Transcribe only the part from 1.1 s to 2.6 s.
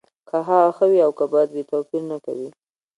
که بد وي توپیر نه کوي